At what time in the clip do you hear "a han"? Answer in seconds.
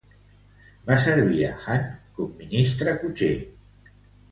1.49-1.85